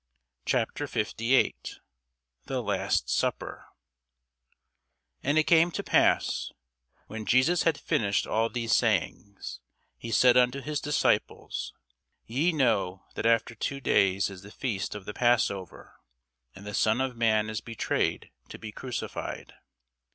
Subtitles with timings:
[0.47, 1.77] CHAPTER 58
[2.45, 3.67] THE LAST SUPPER
[5.21, 6.51] AND it came to pass,
[7.05, 9.59] when Jesus had finished all these sayings,
[9.99, 11.75] he said unto his disciples,
[12.25, 15.99] Ye know that after two days is the feast of the passover,
[16.55, 19.53] and the Son of man is betrayed to be crucified.